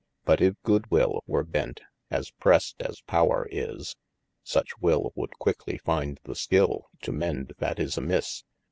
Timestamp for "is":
3.51-3.95, 7.79-7.99